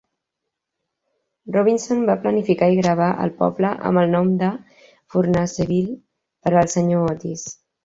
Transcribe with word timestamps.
Robinson 1.55 2.01
va 2.07 2.15
planificar 2.23 2.71
i 2.71 2.79
gravar 2.79 3.11
el 3.27 3.33
poble 3.43 3.75
amb 3.91 4.03
el 4.05 4.11
nom 4.15 4.33
de 4.41 4.51
Furnaceville 4.87 5.95
per 6.03 6.57
al 6.57 6.75
Sr. 6.75 7.07
Otis. 7.15 7.49